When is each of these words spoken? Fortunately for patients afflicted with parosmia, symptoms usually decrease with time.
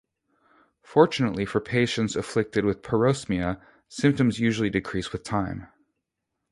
Fortunately 0.81 1.45
for 1.45 1.61
patients 1.61 2.15
afflicted 2.15 2.65
with 2.65 2.81
parosmia, 2.81 3.61
symptoms 3.87 4.39
usually 4.39 4.71
decrease 4.71 5.11
with 5.11 5.23
time. 5.23 5.67